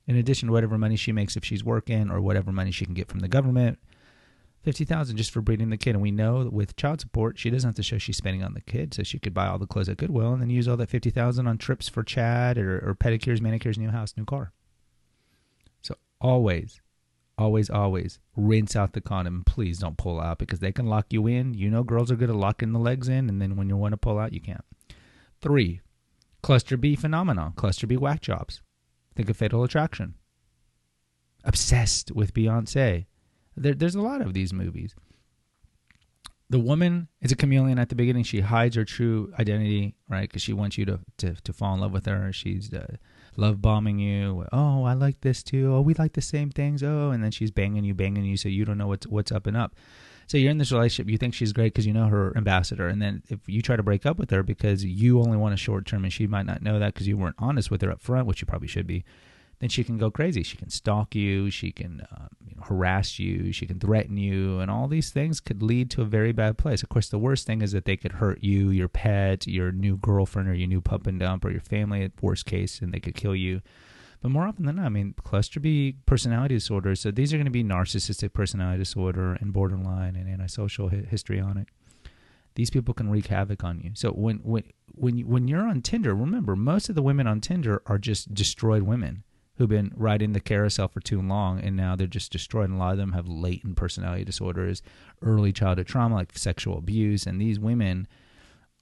in 0.07 0.15
addition 0.15 0.47
to 0.47 0.53
whatever 0.53 0.79
money 0.79 0.95
she 0.95 1.11
makes 1.11 1.37
if 1.37 1.45
she's 1.45 1.65
working 1.65 2.09
or 2.09 2.21
whatever 2.21 2.53
money 2.53 2.71
she 2.71 2.85
can 2.85 2.95
get 2.95 3.09
from 3.09 3.19
the 3.19 3.27
government. 3.27 3.81
Fifty 4.63 4.85
thousand 4.85 5.17
just 5.17 5.33
for 5.33 5.41
breeding 5.41 5.71
the 5.71 5.77
kid, 5.77 5.97
and 5.97 6.01
we 6.01 6.13
know 6.13 6.45
that 6.45 6.53
with 6.53 6.77
child 6.77 7.01
support, 7.01 7.37
she 7.37 7.51
doesn't 7.51 7.67
have 7.67 7.75
to 7.75 7.83
show 7.83 7.99
she's 7.99 8.17
spending 8.17 8.45
on 8.45 8.55
the 8.55 8.61
kid, 8.61 8.95
so 8.95 9.03
she 9.03 9.19
could 9.19 9.35
buy 9.35 9.49
all 9.49 9.59
the 9.59 9.67
clothes 9.67 9.89
at 9.89 9.97
Goodwill 9.97 10.33
and 10.33 10.41
then 10.41 10.51
use 10.51 10.69
all 10.69 10.77
that 10.77 10.89
fifty 10.89 11.11
thousand 11.11 11.49
on 11.49 11.59
trips 11.59 11.89
for 11.89 12.05
Chad 12.05 12.59
or, 12.59 12.79
or 12.89 12.95
pedicures, 12.95 13.41
manicures, 13.41 13.77
new 13.77 13.91
house, 13.91 14.15
new 14.17 14.25
car. 14.25 14.53
So 15.83 15.97
always, 16.21 16.81
always, 17.39 17.71
always 17.71 18.19
rinse 18.37 18.77
out 18.77 18.93
the 18.93 19.01
condom. 19.01 19.45
Please 19.45 19.79
don't 19.79 19.97
pull 19.97 20.21
out 20.21 20.39
because 20.39 20.59
they 20.59 20.73
can 20.73 20.87
lock 20.87 21.07
you 21.11 21.27
in. 21.27 21.55
You 21.55 21.71
know, 21.71 21.83
girls 21.83 22.11
are 22.11 22.17
good 22.17 22.29
at 22.29 22.37
locking 22.37 22.73
the 22.73 22.79
legs 22.79 23.09
in, 23.09 23.29
and 23.29 23.41
then 23.41 23.57
when 23.57 23.69
you 23.69 23.77
want 23.77 23.93
to 23.93 23.97
pull 23.97 24.19
out, 24.19 24.33
you 24.33 24.41
can't. 24.41 24.65
Three, 25.41 25.81
cluster 26.43 26.77
B 26.77 26.97
phenomenon, 26.97 27.53
cluster 27.57 27.87
B 27.87 27.97
whack 27.97 28.21
jobs. 28.21 28.61
Think 29.15 29.31
of 29.31 29.37
Fatal 29.37 29.65
Attraction. 29.65 30.15
Obsessed 31.45 32.13
with 32.13 32.35
Beyonce. 32.35 33.07
There, 33.57 33.75
there's 33.75 33.95
a 33.95 34.03
lot 34.03 34.21
of 34.21 34.35
these 34.35 34.53
movies. 34.53 34.95
The 36.51 36.59
woman 36.59 37.09
is 37.21 37.31
a 37.31 37.37
chameleon 37.37 37.79
at 37.79 37.89
the 37.89 37.95
beginning. 37.95 38.25
She 38.25 38.41
hides 38.41 38.77
her 38.77 38.85
true 38.85 39.33
identity, 39.39 39.95
right? 40.09 40.29
Because 40.29 40.43
she 40.43 40.53
wants 40.53 40.79
you 40.79 40.87
to, 40.87 41.01
to, 41.19 41.35
to 41.35 41.53
fall 41.53 41.75
in 41.75 41.81
love 41.81 41.93
with 41.93 42.07
her. 42.07 42.33
She's 42.33 42.73
uh, 42.73 42.97
love 43.39 43.63
bombing 43.63 43.99
you. 43.99 44.45
Oh, 44.53 44.85
I 44.85 44.93
like 44.93 45.21
this 45.23 45.43
too. 45.43 45.73
Oh, 45.75 45.81
we 45.81 45.95
like 45.95 46.13
the 46.13 46.21
same 46.21 46.51
things. 46.51 46.83
Oh, 46.83 47.11
and 47.11 47.23
then 47.23 47.31
she's 47.31 47.51
banging 47.51 47.85
you, 47.85 47.95
banging 47.95 48.25
you, 48.25 48.37
so 48.37 48.49
you 48.49 48.65
don't 48.65 48.77
know 48.77 48.89
what's 48.89 49.07
what's 49.07 49.33
up 49.33 49.47
and 49.47 49.57
up. 49.57 49.75
So 50.27 50.37
you're 50.37 50.51
in 50.51 50.59
this 50.59 50.73
relationship, 50.73 51.11
you 51.11 51.17
think 51.17 51.33
she's 51.33 51.55
great 51.55 51.73
because 51.73 51.87
you 51.87 51.95
know 51.95 52.09
her 52.09 52.37
ambassador, 52.37 52.87
and 52.87 53.01
then 53.01 53.23
if 53.29 53.39
you 53.47 53.63
try 53.63 53.77
to 53.77 53.83
break 53.83 54.05
up 54.05 54.19
with 54.19 54.31
her 54.31 54.43
because 54.43 54.85
you 54.85 55.21
only 55.21 55.39
want 55.39 55.55
a 55.55 55.57
short 55.57 55.87
term, 55.87 56.05
and 56.05 56.13
she 56.13 56.27
might 56.27 56.45
not 56.45 56.61
know 56.61 56.79
that 56.79 56.93
because 56.93 57.09
you 57.09 57.17
weren't 57.17 57.37
honest 57.39 57.71
with 57.71 57.81
her 57.81 57.91
up 57.91 58.03
front, 58.03 58.27
which 58.27 58.43
you 58.43 58.47
probably 58.47 58.69
should 58.69 58.87
be, 58.87 59.05
then 59.61 59.69
she 59.69 59.83
can 59.83 59.99
go 59.99 60.11
crazy. 60.11 60.43
She 60.43 60.57
can 60.57 60.71
stalk 60.71 61.15
you, 61.15 61.51
she 61.51 61.73
can 61.73 62.07
uh, 62.13 62.29
you 62.47 62.55
know, 62.57 62.63
harass 62.63 63.19
you, 63.19 63.53
she 63.53 63.67
can 63.67 63.81
threaten 63.81 64.17
you, 64.17 64.61
and 64.61 64.71
all 64.71 64.87
these 64.87 65.11
things 65.11 65.41
could 65.41 65.63
lead 65.63 65.91
to 65.91 66.03
a 66.03 66.07
very 66.07 66.33
bad 66.33 66.59
place. 66.59 66.83
Of 66.83 66.89
course, 66.89 67.09
the 67.09 67.19
worst 67.19 67.47
thing 67.47 67.63
is 67.63 67.73
that 67.73 67.85
they 67.85 67.97
could 67.97 68.13
hurt 68.13 68.43
you, 68.43 68.71
your 68.71 68.89
pet, 68.89 69.47
your 69.47 69.73
new 69.73 69.97
girlfriend, 69.97 70.49
or 70.49 70.55
your 70.55 70.69
new 70.69 70.81
pup 70.81 71.07
and 71.07 71.19
dump, 71.19 71.45
or 71.45 71.51
your 71.51 71.61
family 71.61 72.05
at 72.05 72.13
worst 72.23 72.47
case, 72.47 72.81
and 72.81 72.93
they 72.93 73.01
could 73.01 73.17
kill 73.17 73.35
you. 73.35 73.61
But 74.21 74.31
more 74.31 74.47
often 74.47 74.67
than 74.67 74.77
not, 74.77 74.87
I 74.87 74.89
mean, 74.89 75.15
cluster 75.23 75.61
B 75.61 75.97
personality 76.07 76.55
disorders. 76.55 77.01
So 77.01 77.11
these 77.11 77.33
are 77.33 77.37
going 77.37 77.47
to 77.47 77.51
be 77.51 77.65
narcissistic 77.65 78.33
personality 78.33 78.79
disorder 78.79 79.35
and 79.35 79.53
borderline 79.53 80.17
and 80.17 80.29
antisocial 80.29 80.89
histrionic. 80.89 81.69
These 82.57 82.71
people 82.71 82.95
can 82.95 83.09
wreak 83.09 83.29
havoc 83.29 83.63
on 83.63 83.79
you. 83.79 83.93
So 83.95 84.11
when 84.11 84.39
when 84.39 84.65
when 84.93 85.19
you, 85.19 85.27
when 85.27 85.47
you're 85.47 85.69
on 85.69 85.83
Tinder, 85.83 86.15
remember 86.15 86.57
most 86.57 86.89
of 86.89 86.97
the 86.97 87.03
women 87.03 87.29
on 87.29 87.41
Tinder 87.41 87.81
are 87.87 87.99
just 87.99 88.35
destroyed 88.35 88.83
women 88.83 89.23
who've 89.59 89.69
been 89.69 89.93
riding 89.97 90.33
the 90.33 90.41
carousel 90.41 90.89
for 90.89 91.01
too 91.01 91.21
long 91.21 91.61
and 91.61 91.77
now 91.77 91.97
they're 91.97 92.07
just 92.07 92.33
destroyed. 92.33 92.71
And 92.71 92.77
a 92.77 92.79
lot 92.79 92.93
of 92.93 92.99
them 92.99 93.13
have 93.13 93.29
latent 93.29 93.77
personality 93.77 94.25
disorders, 94.25 94.83
early 95.21 95.53
childhood 95.53 95.89
trauma 95.89 96.15
like 96.15 96.39
sexual 96.39 96.79
abuse, 96.79 97.27
and 97.27 97.41
these 97.41 97.59
women 97.59 98.07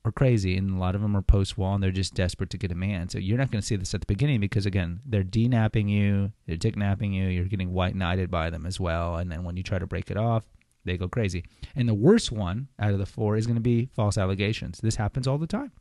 are 0.04 0.12
crazy, 0.12 0.56
and 0.56 0.76
a 0.76 0.78
lot 0.78 0.94
of 0.94 1.00
them 1.00 1.16
are 1.16 1.22
post 1.22 1.58
wall 1.58 1.74
and 1.74 1.82
they're 1.82 1.90
just 1.90 2.14
desperate 2.14 2.50
to 2.50 2.58
get 2.58 2.70
a 2.70 2.76
man. 2.76 3.08
So 3.08 3.18
you're 3.18 3.38
not 3.38 3.50
going 3.50 3.60
to 3.60 3.66
see 3.66 3.74
this 3.74 3.94
at 3.94 4.00
the 4.00 4.06
beginning 4.06 4.38
because 4.38 4.66
again, 4.66 5.00
they're 5.04 5.24
denapping 5.24 5.88
you, 5.88 6.32
they're 6.46 6.56
dick 6.56 6.76
napping 6.76 7.12
you, 7.12 7.26
you're 7.26 7.46
getting 7.46 7.72
white 7.72 7.96
knighted 7.96 8.30
by 8.30 8.50
them 8.50 8.66
as 8.66 8.78
well, 8.78 9.16
and 9.16 9.32
then 9.32 9.42
when 9.42 9.56
you 9.56 9.62
try 9.62 9.78
to 9.78 9.86
break 9.86 10.10
it 10.10 10.16
off, 10.16 10.44
they 10.84 10.96
go 10.96 11.08
crazy. 11.08 11.44
And 11.74 11.88
the 11.88 11.94
worst 11.94 12.30
one 12.30 12.68
out 12.78 12.92
of 12.92 12.98
the 12.98 13.06
four 13.06 13.36
is 13.36 13.46
going 13.46 13.56
to 13.56 13.60
be 13.60 13.88
false 13.96 14.16
allegations. 14.16 14.78
This 14.78 14.96
happens 14.96 15.26
all 15.26 15.38
the 15.38 15.46
time. 15.46 15.72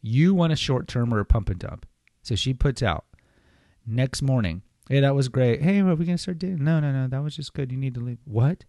You 0.00 0.34
want 0.34 0.52
a 0.52 0.56
short 0.56 0.88
term 0.88 1.12
or 1.12 1.20
a 1.20 1.26
pump 1.26 1.50
and 1.50 1.58
dump. 1.58 1.86
So 2.22 2.34
she 2.34 2.54
puts 2.54 2.82
out 2.82 3.04
next 3.86 4.22
morning, 4.22 4.62
hey, 4.88 5.00
that 5.00 5.14
was 5.14 5.28
great. 5.28 5.62
Hey, 5.62 5.80
are 5.80 5.94
we 5.94 6.04
to 6.04 6.18
start 6.18 6.38
dating? 6.38 6.64
No, 6.64 6.80
no, 6.80 6.92
no, 6.92 7.08
that 7.08 7.22
was 7.22 7.36
just 7.36 7.54
good. 7.54 7.72
You 7.72 7.78
need 7.78 7.94
to 7.94 8.00
leave. 8.00 8.18
What? 8.24 8.64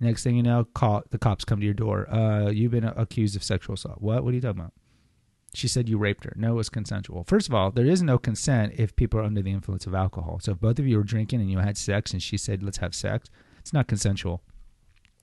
Next 0.00 0.22
thing 0.22 0.36
you 0.36 0.42
know, 0.42 0.64
call 0.64 1.02
the 1.10 1.18
cops 1.18 1.44
come 1.44 1.58
to 1.60 1.64
your 1.64 1.74
door. 1.74 2.08
Uh, 2.12 2.50
you've 2.50 2.70
been 2.70 2.84
accused 2.84 3.34
of 3.34 3.42
sexual 3.42 3.74
assault. 3.74 4.00
What? 4.00 4.22
What 4.22 4.32
are 4.32 4.34
you 4.36 4.40
talking 4.40 4.60
about? 4.60 4.72
She 5.54 5.66
said 5.66 5.88
you 5.88 5.98
raped 5.98 6.24
her. 6.24 6.34
No, 6.36 6.52
it 6.52 6.56
was 6.56 6.68
consensual. 6.68 7.24
First 7.24 7.48
of 7.48 7.54
all, 7.54 7.70
there 7.70 7.86
is 7.86 8.02
no 8.02 8.18
consent 8.18 8.74
if 8.76 8.94
people 8.94 9.18
are 9.18 9.24
under 9.24 9.42
the 9.42 9.50
influence 9.50 9.86
of 9.86 9.94
alcohol. 9.94 10.38
So 10.40 10.52
if 10.52 10.60
both 10.60 10.78
of 10.78 10.86
you 10.86 10.98
were 10.98 11.02
drinking 11.04 11.40
and 11.40 11.50
you 11.50 11.58
had 11.58 11.78
sex 11.78 12.12
and 12.12 12.22
she 12.22 12.36
said, 12.36 12.62
let's 12.62 12.78
have 12.78 12.94
sex, 12.94 13.30
it's 13.58 13.72
not 13.72 13.88
consensual. 13.88 14.42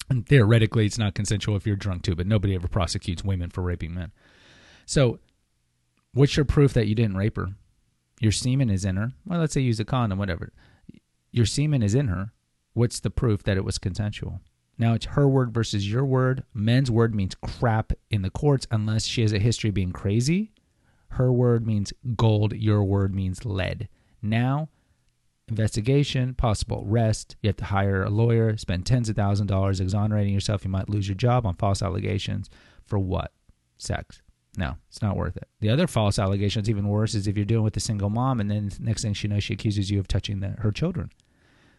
And 0.10 0.27
theoretically, 0.27 0.86
it's 0.86 0.98
not 0.98 1.13
consensual 1.13 1.55
if 1.55 1.65
you're 1.65 1.75
drunk 1.75 2.03
too, 2.03 2.15
but 2.15 2.27
nobody 2.27 2.55
ever 2.55 2.67
prosecutes 2.67 3.24
women 3.24 3.50
for 3.50 3.62
raping 3.62 3.94
men. 3.94 4.12
So 4.86 5.20
what's 6.13 6.36
your 6.36 6.46
proof 6.46 6.74
that 6.74 6.88
you 6.88 6.96
didn't 6.96 7.17
rape 7.17 7.38
her? 7.38 7.50
Your 8.20 8.32
semen 8.32 8.70
is 8.70 8.86
in 8.86 8.96
her. 8.96 9.14
Well, 9.26 9.40
let's 9.40 9.54
say 9.54 9.62
use 9.62 9.80
a 9.80 9.86
condom, 9.86 10.20
whatever. 10.20 10.54
Your 11.32 11.46
semen 11.46 11.84
is 11.84 11.96
in 11.96 12.08
her. 12.08 12.32
What's 12.74 13.00
the 13.00 13.10
proof 13.10 13.44
that 13.44 13.58
it 13.58 13.66
was 13.66 13.78
consensual? 13.78 14.42
Now 14.78 14.94
it's 14.94 15.06
her 15.06 15.28
word 15.28 15.54
versus 15.54 15.90
your 15.90 16.06
word. 16.06 16.44
Men's 16.54 16.92
word 16.92 17.16
means 17.16 17.36
crap 17.36 17.94
in 18.10 18.22
the 18.22 18.30
courts 18.30 18.68
unless 18.72 19.06
she 19.06 19.22
has 19.22 19.34
a 19.34 19.40
history 19.40 19.70
of 19.70 19.74
being 19.74 19.92
crazy. 19.92 20.52
Her 21.10 21.32
word 21.32 21.66
means 21.66 21.94
gold. 22.16 22.54
Your 22.54 22.84
word 22.84 23.16
means 23.16 23.46
lead. 23.46 23.88
Now, 24.22 24.70
investigation, 25.48 26.34
possible 26.34 26.86
arrest. 26.86 27.38
You 27.42 27.50
have 27.50 27.58
to 27.58 27.66
hire 27.66 28.04
a 28.04 28.10
lawyer, 28.10 28.58
spend 28.58 28.86
tens 28.86 29.08
of 29.08 29.16
thousands 29.16 29.50
of 29.50 29.56
dollars 29.56 29.80
exonerating 29.80 30.34
yourself. 30.34 30.66
You 30.66 30.72
might 30.72 30.90
lose 30.90 31.08
your 31.08 31.16
job 31.16 31.46
on 31.46 31.56
false 31.56 31.82
allegations. 31.82 32.50
For 32.86 33.00
what? 33.00 33.32
Sex. 33.78 34.22
No, 34.58 34.76
it's 34.90 35.02
not 35.02 35.18
worth 35.18 35.38
it. 35.38 35.48
The 35.60 35.70
other 35.70 35.88
false 35.88 36.20
allegations, 36.20 36.70
even 36.70 36.88
worse, 36.88 37.16
is 37.16 37.28
if 37.28 37.36
you're 37.36 37.46
dealing 37.46 37.64
with 37.64 37.78
a 37.78 37.82
single 37.82 38.10
mom 38.10 38.40
and 38.40 38.50
then 38.50 38.72
next 38.80 39.02
thing 39.02 39.14
she 39.14 39.28
knows, 39.28 39.44
she 39.44 39.54
accuses 39.54 39.90
you 39.92 40.00
of 40.00 40.08
touching 40.08 40.40
the, 40.40 40.50
her 40.60 40.72
children. 40.72 41.12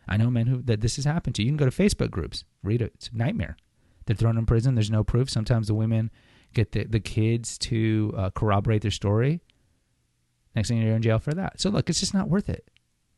I 0.09 0.16
know 0.16 0.30
men 0.30 0.47
who 0.47 0.62
that 0.62 0.80
this 0.80 0.97
has 0.97 1.04
happened 1.04 1.35
to. 1.37 1.42
You 1.42 1.49
can 1.49 1.56
go 1.56 1.68
to 1.68 1.71
Facebook 1.71 2.11
groups, 2.11 2.45
read 2.62 2.83
it. 2.83 2.92
It's 2.95 3.09
a 3.09 3.16
nightmare. 3.16 3.56
They're 4.06 4.16
thrown 4.16 4.38
in 4.38 4.47
prison. 4.47 4.75
There's 4.75 4.90
no 4.90 5.02
proof. 5.02 5.28
Sometimes 5.28 5.66
the 5.66 5.75
women 5.75 6.11
get 6.54 6.73
the, 6.73 6.85
the 6.85 7.00
kids 7.00 7.59
to 7.59 8.14
uh, 8.16 8.30
corroborate 8.30 8.83
their 8.83 8.90
story. 8.90 9.40
Next 10.54 10.68
thing 10.68 10.80
you're 10.80 10.97
in 10.97 11.02
jail 11.02 11.18
for 11.18 11.35
that. 11.35 11.61
So 11.61 11.71
look, 11.71 11.90
it's 11.90 12.00
just 12.00 12.14
not 12.14 12.28
worth 12.28 12.49
it. 12.49 12.71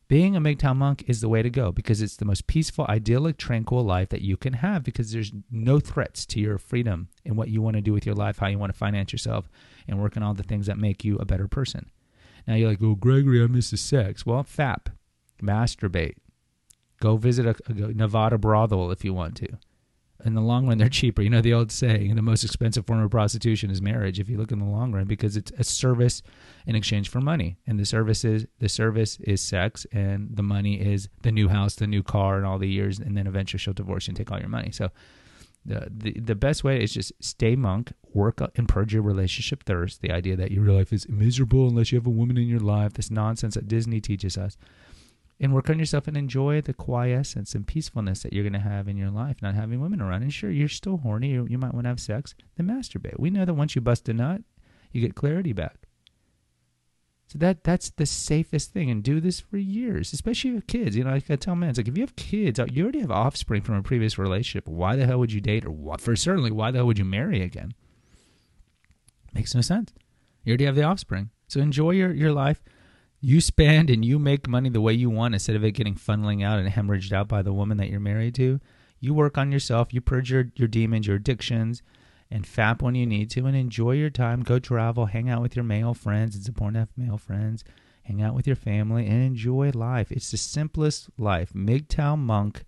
Being 0.09 0.37
a 0.37 0.41
MGTOW 0.41 0.75
monk 0.75 1.05
is 1.07 1.21
the 1.21 1.29
way 1.29 1.43
to 1.43 1.51
go 1.51 1.71
because 1.71 2.01
it's 2.01 2.17
the 2.17 2.25
most 2.25 2.47
peaceful, 2.47 2.87
idyllic, 2.89 3.37
tranquil 3.37 3.85
life 3.85 4.09
that 4.09 4.23
you 4.23 4.39
can 4.39 4.55
have 4.55 4.83
because 4.83 5.13
there's 5.13 5.33
no 5.51 5.81
threats 5.81 6.25
to 6.27 6.41
your 6.41 6.57
freedom 6.57 7.09
and 7.27 7.37
what 7.37 7.51
you 7.51 7.61
want 7.61 7.77
to 7.77 7.83
do 7.83 7.93
with 7.93 8.07
your 8.07 8.15
life, 8.15 8.39
how 8.39 8.47
you 8.47 8.59
want 8.59 8.73
to 8.73 8.79
finance 8.79 9.13
yourself, 9.13 9.51
and 9.87 10.01
work 10.01 10.17
on 10.17 10.23
all 10.23 10.33
the 10.33 10.43
things 10.43 10.67
that 10.67 10.79
make 10.79 11.05
you 11.05 11.19
a 11.19 11.27
better 11.27 11.47
person. 11.47 11.91
Now 12.47 12.55
you're 12.55 12.71
like, 12.71 12.83
oh, 12.83 12.95
Gregory, 12.95 13.43
I 13.43 13.49
miss 13.49 13.71
the 13.71 13.77
sex. 13.77 14.25
Well, 14.25 14.43
FAP, 14.43 14.89
masturbate, 15.43 16.15
Go 17.01 17.17
visit 17.17 17.47
a, 17.47 17.55
a 17.69 17.73
Nevada 17.73 18.39
brothel 18.39 18.91
if 18.91 19.05
you 19.05 19.15
want 19.15 19.37
to. 19.37 19.49
In 20.25 20.35
the 20.35 20.41
long 20.41 20.67
run, 20.67 20.79
they're 20.79 20.89
cheaper. 20.89 21.23
You 21.23 21.31
know 21.31 21.41
the 21.41 21.55
old 21.55 21.71
saying: 21.71 22.15
the 22.17 22.23
most 22.23 22.43
expensive 22.43 22.87
form 22.87 23.01
of 23.01 23.11
prostitution 23.11 23.71
is 23.71 23.81
marriage. 23.81 24.19
If 24.19 24.29
you 24.29 24.37
look 24.37 24.51
in 24.51 24.59
the 24.59 24.65
long 24.65 24.93
run, 24.93 25.05
because 25.05 25.37
it's 25.37 25.53
a 25.57 25.63
service 25.63 26.23
in 26.67 26.75
exchange 26.75 27.09
for 27.09 27.21
money, 27.21 27.59
and 27.67 27.79
the 27.79 27.87
service 27.87 28.25
is 28.25 28.47
the 28.59 28.69
service 28.69 29.19
is 29.21 29.41
sex, 29.41 29.87
and 29.93 30.31
the 30.35 30.43
money 30.43 30.81
is 30.81 31.09
the 31.23 31.31
new 31.31 31.49
house, 31.49 31.77
the 31.77 31.87
new 31.87 32.03
car, 32.03 32.37
and 32.37 32.47
all 32.47 32.59
the 32.59 32.69
years, 32.69 32.99
and 32.99 33.17
then 33.17 33.29
eventually 33.29 33.59
she'll 33.59 33.75
divorce 33.75 34.09
you 34.09 34.11
and 34.11 34.17
take 34.17 34.33
all 34.33 34.41
your 34.41 34.49
money. 34.49 34.73
So, 34.73 34.91
the, 35.65 35.89
the 35.89 36.19
the 36.19 36.35
best 36.35 36.65
way 36.65 36.83
is 36.83 36.93
just 36.93 37.13
stay 37.21 37.55
monk, 37.55 37.93
work 38.13 38.41
and 38.57 38.69
purge 38.69 38.93
your 38.93 39.03
relationship 39.03 39.63
thirst. 39.65 40.03
The 40.03 40.11
idea 40.11 40.35
that 40.35 40.51
your 40.51 40.65
life 40.65 40.93
is 40.93 41.09
miserable 41.09 41.69
unless 41.69 41.93
you 41.93 41.99
have 41.99 42.07
a 42.09 42.11
woman 42.11 42.37
in 42.37 42.49
your 42.49 42.61
life. 42.61 42.95
This 42.95 43.11
nonsense 43.11 43.55
that 43.55 43.69
Disney 43.69 44.01
teaches 44.01 44.37
us 44.37 44.57
and 45.41 45.55
work 45.55 45.71
on 45.71 45.79
yourself 45.79 46.09
and 46.09 46.17
enjoy 46.17 46.61
the 46.61 46.75
quiescence 46.75 47.55
and 47.55 47.67
peacefulness 47.67 48.23
that 48.23 48.33
you're 48.33 48.43
going 48.43 48.53
to 48.53 48.59
have 48.59 48.89
in 48.89 48.97
your 48.97 49.11
life, 49.11 49.37
not 49.41 49.55
having 49.55 49.81
women 49.81 50.01
around. 50.01 50.23
And 50.23 50.33
sure, 50.33 50.51
you're 50.51 50.69
still 50.69 50.99
horny, 50.99 51.31
you, 51.31 51.47
you 51.49 51.59
might 51.59 51.75
want 51.75 51.85
to 51.85 51.91
have 51.91 52.01
sex, 52.01 52.35
then 52.57 52.67
masturbate. 52.67 53.19
We 53.19 53.31
know 53.31 53.45
that 53.45 53.55
once 53.55 53.75
you 53.75 53.81
bust 53.81 54.09
a 54.09 54.13
nut, 54.13 54.43
you 54.93 55.01
get 55.01 55.15
clarity 55.15 55.53
back. 55.53 55.77
So 57.29 57.39
that 57.41 57.63
that's 57.63 57.91
the 57.91 58.07
safest 58.07 58.73
thing, 58.73 58.91
and 58.91 59.03
do 59.03 59.21
this 59.21 59.39
for 59.39 59.59
years, 59.59 60.15
especially 60.15 60.55
have 60.55 60.67
kids. 60.67 60.97
You 60.97 61.05
know, 61.05 61.11
like 61.11 61.31
I 61.31 61.37
tell 61.37 61.55
men, 61.55 61.69
it's 61.69 61.79
like 61.79 61.87
if 61.87 61.95
you 61.95 62.03
have 62.03 62.17
kids, 62.17 62.59
you 62.73 62.83
already 62.83 63.01
have 63.01 63.11
offspring 63.11 63.61
from 63.61 63.75
a 63.75 63.83
previous 63.83 64.17
relationship. 64.17 64.67
Why 64.67 64.97
the 64.97 65.05
hell 65.05 65.19
would 65.19 65.31
you 65.31 65.43
date, 65.43 65.67
or 65.67 65.71
what? 65.71 66.01
For 66.01 66.17
certainly, 66.17 66.51
why 66.51 66.71
the 66.71 66.79
hell 66.79 66.87
would 66.87 66.99
you 66.99 67.05
marry 67.05 67.43
again? 67.43 67.75
Makes 69.35 69.55
no 69.55 69.61
sense. 69.61 69.93
You 70.43 70.53
already 70.53 70.65
have 70.65 70.75
the 70.75 70.85
offspring, 70.85 71.29
so 71.49 71.61
enjoy 71.61 71.91
your 71.91 72.15
your 72.15 72.33
life 72.33 72.63
you 73.21 73.41
spend 73.41 73.91
and 73.91 74.05
you 74.05 74.19
make 74.19 74.49
money 74.49 74.69
the 74.69 74.81
way 74.81 74.93
you 74.93 75.11
want 75.11 75.35
instead 75.35 75.57
of 75.57 75.65
it 75.65 75.73
getting 75.73 75.95
funneling 75.95 76.45
out 76.45 76.59
and 76.59 76.69
hemorrhaged 76.69 77.13
out 77.13 77.29
by 77.29 77.43
the 77.43 77.53
woman 77.53 77.77
that 77.79 77.89
you're 77.89 78.01
married 78.01 78.35
to. 78.37 78.61
You 79.01 79.15
work 79.15 79.39
on 79.39 79.53
yourself, 79.53 79.93
you 79.93 80.01
purge 80.01 80.31
your, 80.31 80.51
your 80.57 80.69
demons, 80.69 81.07
your 81.07 81.17
addictions, 81.17 81.83
and 82.31 82.45
fap 82.45 82.83
when 82.83 82.95
you 82.95 83.07
need 83.07 83.31
to, 83.31 83.47
and 83.47 83.57
enjoy 83.57 83.93
your 83.93 84.11
time. 84.11 84.43
Go 84.43 84.59
travel, 84.59 85.07
hang 85.07 85.29
out 85.29 85.43
with 85.43 85.57
your 85.57 85.65
male 85.65 85.95
friends. 85.95 86.37
It's 86.37 86.49
important 86.49 86.89
to 86.95 87.01
male 87.01 87.19
friends. 87.19 87.65
Hang 88.03 88.23
out 88.23 88.35
with 88.35 88.47
your 88.47 88.57
family 88.57 89.07
and 89.07 89.23
enjoy 89.23 89.71
life. 89.75 90.11
It's 90.11 90.31
the 90.31 90.37
simplest 90.37 91.11
life. 91.19 91.53
MGTOW 91.53 92.19
monk 92.19 92.65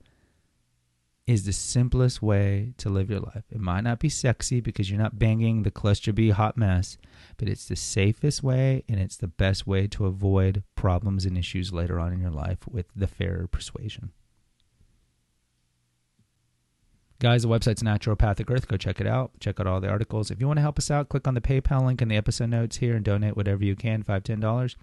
is 1.31 1.45
the 1.45 1.53
simplest 1.53 2.21
way 2.21 2.75
to 2.77 2.89
live 2.89 3.09
your 3.09 3.21
life. 3.21 3.45
It 3.53 3.61
might 3.61 3.83
not 3.83 4.01
be 4.01 4.09
sexy 4.09 4.61
because 4.61 4.91
you're 4.91 4.99
not 4.99 5.17
banging 5.17 5.63
the 5.63 5.71
cluster 5.71 6.13
B 6.13 6.31
hot 6.31 6.57
mess, 6.57 6.99
but 7.37 7.49
it's 7.49 7.67
the 7.67 7.77
safest 7.77 8.43
way 8.43 8.83
and 8.89 8.99
it's 8.99 9.17
the 9.17 9.29
best 9.29 9.65
way 9.65 9.87
to 9.87 10.07
avoid 10.07 10.65
problems 10.75 11.25
and 11.25 11.39
issues 11.39 11.73
later 11.73 12.01
on 12.01 12.13
in 12.13 12.21
your 12.21 12.33
life 12.33 12.59
with 12.69 12.87
the 12.97 13.07
fairer 13.07 13.47
persuasion. 13.47 14.11
Guys, 17.21 17.43
the 17.43 17.49
website's 17.49 17.85
Naturopathic 17.85 18.51
Earth. 18.51 18.67
Go 18.67 18.77
check 18.77 19.01
it 19.01 19.07
out. 19.07 19.31
Check 19.39 19.61
out 19.61 19.69
all 19.69 19.81
the 19.81 19.89
articles. 19.89 20.33
If 20.33 20.41
you 20.41 20.49
want 20.49 20.57
to 20.57 20.63
help 20.63 20.79
us 20.79 20.91
out, 20.91 21.11
click 21.11 21.29
on 21.29 21.35
the 21.35 21.41
PayPal 21.41 21.87
link 21.87 22.03
in 22.03 22.09
the 22.09 22.17
episode 22.17 22.51
notes 22.51 22.79
here 22.79 22.97
and 22.97 23.05
donate 23.05 23.37
whatever 23.37 23.63
you 23.65 23.77
can, 23.77 24.03
five, 24.03 24.25
ten 24.25 24.41
dollars. 24.41 24.75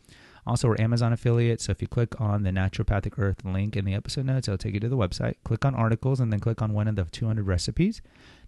Also, 0.47 0.69
we're 0.69 0.79
Amazon 0.79 1.11
affiliate, 1.11 1.59
so 1.59 1.73
if 1.73 1.81
you 1.81 1.89
click 1.89 2.21
on 2.21 2.43
the 2.43 2.51
Naturopathic 2.51 3.19
Earth 3.19 3.43
link 3.43 3.75
in 3.75 3.83
the 3.83 3.93
episode 3.93 4.25
notes, 4.25 4.47
it'll 4.47 4.57
take 4.57 4.73
you 4.73 4.79
to 4.79 4.87
the 4.87 4.95
website. 4.95 5.35
Click 5.43 5.65
on 5.65 5.75
articles 5.75 6.21
and 6.21 6.31
then 6.31 6.39
click 6.39 6.61
on 6.61 6.71
one 6.71 6.87
of 6.87 6.95
the 6.95 7.03
200 7.03 7.45
recipes. 7.45 8.01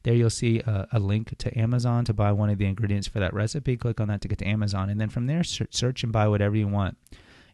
There 0.04 0.14
you'll 0.14 0.30
see 0.30 0.62
a, 0.62 0.88
a, 0.94 1.00
link 1.00 1.38
to 1.38 1.60
Amazon 1.60 2.06
to 2.06 2.14
buy 2.14 2.32
one 2.32 2.50
of 2.50 2.58
the 2.58 2.68
ingredients 2.68 3.10
for 3.10 3.20
that 3.20 3.34
recipe. 3.34 3.76
Click 3.76 4.00
on 4.00 4.08
that 4.08 4.22
to 4.22 4.30
get 4.30 4.38
to 4.38 4.48
Amazon, 4.48 4.90
and 4.90 5.02
then 5.02 5.10
from 5.10 5.28
there, 5.28 5.44
search 5.44 6.04
and 6.04 6.14
buy 6.14 6.26
whatever 6.30 6.56
you 6.56 6.70
want. 6.70 6.98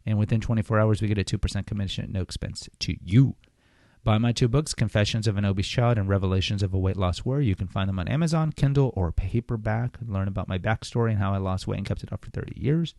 And 0.05 0.19
within 0.19 0.41
24 0.41 0.79
hours, 0.79 1.01
we 1.01 1.07
get 1.07 1.17
a 1.17 1.23
2% 1.23 1.65
commission 1.65 2.03
at 2.03 2.11
no 2.11 2.21
expense 2.21 2.69
to 2.77 2.95
you. 3.03 3.35
Buy 4.03 4.19
my 4.19 4.31
two 4.31 4.47
books, 4.47 4.75
Confessions 4.75 5.25
of 5.25 5.37
an 5.37 5.45
Obese 5.45 5.67
Child 5.67 5.97
and 5.97 6.07
Revelations 6.07 6.61
of 6.61 6.71
a 6.71 6.77
Weight 6.77 6.97
Loss 6.97 7.25
Warrior. 7.25 7.47
You 7.47 7.55
can 7.55 7.65
find 7.65 7.89
them 7.89 7.97
on 7.97 8.07
Amazon, 8.07 8.51
Kindle, 8.51 8.93
or 8.95 9.11
paperback. 9.11 9.97
Learn 10.07 10.27
about 10.27 10.47
my 10.47 10.59
backstory 10.59 11.09
and 11.09 11.17
how 11.17 11.33
I 11.33 11.37
lost 11.37 11.65
weight 11.65 11.79
and 11.79 11.87
kept 11.87 12.03
it 12.03 12.13
off 12.13 12.21
for 12.21 12.29
30 12.29 12.53
years. 12.55 12.93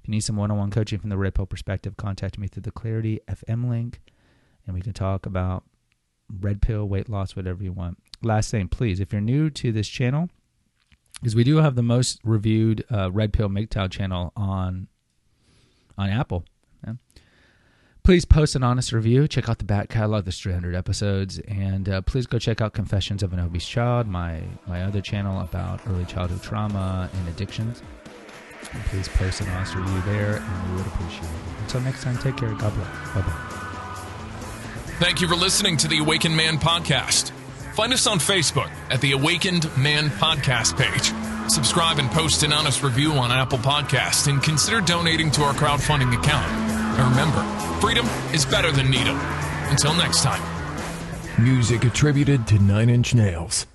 If 0.00 0.08
you 0.08 0.12
need 0.12 0.20
some 0.20 0.36
one 0.36 0.50
on 0.50 0.58
one 0.58 0.70
coaching 0.70 0.98
from 0.98 1.10
the 1.10 1.18
Red 1.18 1.34
Pill 1.34 1.46
perspective, 1.46 1.96
contact 1.96 2.38
me 2.38 2.48
through 2.48 2.62
the 2.62 2.70
Clarity 2.70 3.20
FM 3.28 3.68
link 3.68 4.00
and 4.66 4.74
we 4.74 4.82
can 4.82 4.92
talk 4.92 5.26
about 5.26 5.64
red 6.40 6.62
pill, 6.62 6.86
weight 6.88 7.08
loss, 7.08 7.34
whatever 7.34 7.62
you 7.62 7.72
want. 7.72 7.98
Last 8.22 8.50
thing, 8.50 8.68
please, 8.68 9.00
if 9.00 9.12
you're 9.12 9.20
new 9.20 9.50
to 9.50 9.72
this 9.72 9.88
channel, 9.88 10.28
because 11.14 11.34
we 11.34 11.44
do 11.44 11.56
have 11.56 11.74
the 11.74 11.82
most 11.82 12.20
reviewed 12.24 12.84
uh, 12.90 13.10
red 13.10 13.32
pill 13.32 13.48
MGTOW 13.48 13.90
channel 13.90 14.32
on 14.36 14.88
on 15.98 16.08
Apple. 16.08 16.44
Yeah. 16.86 16.94
Please 18.02 18.24
post 18.24 18.54
an 18.54 18.62
honest 18.62 18.92
review. 18.92 19.28
Check 19.28 19.48
out 19.48 19.58
the 19.58 19.64
back 19.64 19.90
catalog. 19.90 20.24
There's 20.24 20.40
300 20.40 20.74
episodes, 20.74 21.38
and 21.40 21.88
uh, 21.88 22.00
please 22.02 22.26
go 22.26 22.38
check 22.38 22.62
out 22.62 22.72
Confessions 22.72 23.22
of 23.22 23.34
an 23.34 23.40
Obese 23.40 23.68
Child, 23.68 24.06
my 24.06 24.42
my 24.66 24.82
other 24.82 25.00
channel 25.00 25.40
about 25.40 25.80
early 25.86 26.06
childhood 26.06 26.42
trauma 26.42 27.10
and 27.12 27.28
addictions. 27.28 27.82
And 28.72 28.82
please 28.84 29.08
post 29.08 29.40
an 29.40 29.48
honest 29.48 29.74
review 29.74 30.00
there, 30.02 30.36
and 30.36 30.70
we 30.70 30.76
would 30.76 30.86
appreciate 30.86 31.24
it. 31.24 31.62
Until 31.62 31.80
next 31.80 32.02
time, 32.02 32.16
take 32.18 32.36
care. 32.36 32.52
God 32.54 32.74
bless. 32.74 33.14
Bye 33.14 33.20
bye. 33.22 33.56
Thank 35.00 35.20
you 35.20 35.28
for 35.28 35.34
listening 35.36 35.76
to 35.78 35.88
the 35.88 35.98
Awakened 35.98 36.36
Man 36.36 36.58
podcast. 36.58 37.30
Find 37.74 37.92
us 37.92 38.06
on 38.06 38.18
Facebook 38.18 38.70
at 38.90 39.00
the 39.00 39.12
Awakened 39.12 39.64
Man 39.78 40.10
podcast 40.10 40.76
page. 40.76 41.12
Subscribe 41.50 41.98
and 41.98 42.10
post 42.10 42.42
an 42.42 42.52
honest 42.52 42.82
review 42.82 43.12
on 43.12 43.32
Apple 43.32 43.58
Podcast 43.58 44.28
and 44.28 44.42
consider 44.42 44.80
donating 44.80 45.30
to 45.32 45.42
our 45.42 45.54
crowdfunding 45.54 46.16
account. 46.16 46.46
And 46.46 47.10
remember, 47.10 47.42
freedom 47.80 48.06
is 48.34 48.44
better 48.44 48.70
than 48.70 48.90
needle. 48.90 49.16
Until 49.70 49.94
next 49.94 50.22
time. 50.22 50.42
Music 51.42 51.84
attributed 51.84 52.46
to 52.48 52.58
Nine 52.58 52.90
Inch 52.90 53.14
Nails. 53.14 53.66